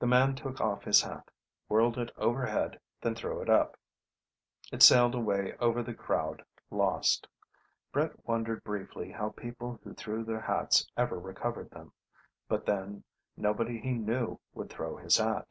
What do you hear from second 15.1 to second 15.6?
hat